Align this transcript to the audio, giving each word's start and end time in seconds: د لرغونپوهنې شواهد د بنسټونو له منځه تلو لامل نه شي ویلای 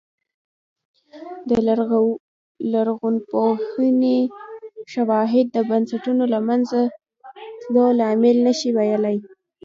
د 1.49 1.51
لرغونپوهنې 2.73 4.19
شواهد 4.93 5.45
د 5.51 5.57
بنسټونو 5.69 6.23
له 6.33 6.39
منځه 6.49 6.79
تلو 7.61 7.85
لامل 7.99 8.35
نه 8.47 8.53
شي 8.59 8.69
ویلای 8.77 9.17